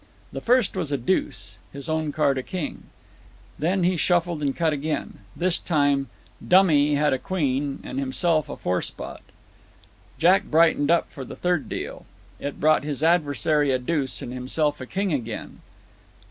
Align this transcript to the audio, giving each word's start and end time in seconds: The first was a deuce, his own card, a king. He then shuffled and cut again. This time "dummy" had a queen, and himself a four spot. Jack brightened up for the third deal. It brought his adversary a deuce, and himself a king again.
The 0.31 0.41
first 0.41 0.75
was 0.75 0.91
a 0.91 0.97
deuce, 0.97 1.57
his 1.71 1.87
own 1.87 2.11
card, 2.11 2.39
a 2.39 2.41
king. 2.41 2.85
He 3.59 3.61
then 3.61 3.97
shuffled 3.97 4.41
and 4.41 4.55
cut 4.55 4.73
again. 4.73 5.19
This 5.35 5.59
time 5.59 6.07
"dummy" 6.45 6.95
had 6.95 7.13
a 7.13 7.19
queen, 7.19 7.79
and 7.83 7.99
himself 7.99 8.49
a 8.49 8.55
four 8.57 8.81
spot. 8.81 9.21
Jack 10.17 10.45
brightened 10.45 10.89
up 10.89 11.11
for 11.11 11.23
the 11.23 11.35
third 11.35 11.69
deal. 11.69 12.07
It 12.39 12.59
brought 12.59 12.83
his 12.83 13.03
adversary 13.03 13.69
a 13.69 13.77
deuce, 13.77 14.23
and 14.23 14.33
himself 14.33 14.81
a 14.81 14.87
king 14.87 15.13
again. 15.13 15.59